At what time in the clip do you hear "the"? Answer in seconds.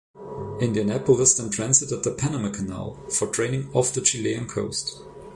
2.03-2.09, 3.93-4.01